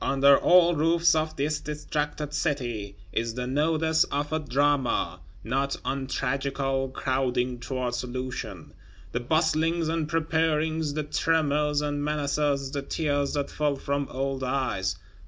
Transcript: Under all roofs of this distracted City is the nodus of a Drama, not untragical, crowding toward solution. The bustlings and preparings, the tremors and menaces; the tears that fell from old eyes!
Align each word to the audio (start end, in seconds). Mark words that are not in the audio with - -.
Under 0.03 0.35
all 0.37 0.73
roofs 0.75 1.13
of 1.13 1.35
this 1.35 1.59
distracted 1.61 2.33
City 2.33 2.95
is 3.13 3.35
the 3.35 3.45
nodus 3.45 4.03
of 4.11 4.33
a 4.33 4.39
Drama, 4.39 5.19
not 5.43 5.77
untragical, 5.85 6.91
crowding 6.91 7.59
toward 7.59 7.93
solution. 7.93 8.73
The 9.11 9.19
bustlings 9.19 9.89
and 9.89 10.09
preparings, 10.09 10.95
the 10.95 11.03
tremors 11.03 11.81
and 11.81 12.03
menaces; 12.03 12.71
the 12.71 12.81
tears 12.81 13.33
that 13.35 13.51
fell 13.51 13.75
from 13.75 14.07
old 14.09 14.43
eyes! 14.43 14.97